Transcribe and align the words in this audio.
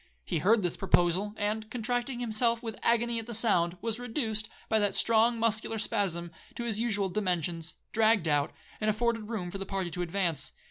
He 0.25 0.39
heard 0.39 0.63
this 0.63 0.77
proposal, 0.77 1.35
and, 1.37 1.69
contracting 1.69 2.21
himself 2.21 2.63
with 2.63 2.79
agony 2.81 3.19
at 3.19 3.27
the 3.27 3.35
sound, 3.35 3.77
was 3.83 3.99
reduced, 3.99 4.49
by 4.67 4.79
that 4.79 4.95
strong 4.95 5.37
muscular 5.37 5.77
spasm, 5.77 6.31
to 6.55 6.63
his 6.63 6.79
usual 6.79 7.07
dimensions, 7.09 7.75
dragged 7.91 8.27
out, 8.27 8.51
and 8.79 8.89
afforded 8.89 9.29
room 9.29 9.51
for 9.51 9.59
the 9.59 9.63
party 9.67 9.91
to 9.91 10.01
advance. 10.01 10.53